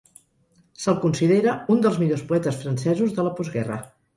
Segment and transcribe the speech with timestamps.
[0.85, 3.79] Se'l considera un dels millors poetes francesos de la postguerra.